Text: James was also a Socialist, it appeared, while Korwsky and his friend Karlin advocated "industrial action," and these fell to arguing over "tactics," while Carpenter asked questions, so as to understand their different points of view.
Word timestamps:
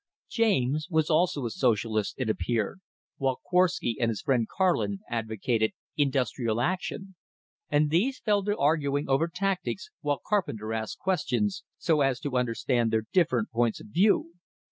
James 0.29 0.87
was 0.89 1.11
also 1.11 1.45
a 1.45 1.51
Socialist, 1.51 2.15
it 2.17 2.27
appeared, 2.27 2.81
while 3.17 3.39
Korwsky 3.47 3.97
and 3.99 4.09
his 4.09 4.19
friend 4.21 4.47
Karlin 4.49 5.01
advocated 5.07 5.73
"industrial 5.95 6.59
action," 6.59 7.13
and 7.69 7.91
these 7.91 8.17
fell 8.17 8.43
to 8.45 8.57
arguing 8.57 9.07
over 9.07 9.27
"tactics," 9.27 9.91
while 9.99 10.19
Carpenter 10.27 10.73
asked 10.73 10.97
questions, 10.97 11.63
so 11.77 12.01
as 12.01 12.19
to 12.21 12.35
understand 12.35 12.89
their 12.89 13.03
different 13.13 13.51
points 13.51 13.79
of 13.79 13.89
view. 13.91 14.31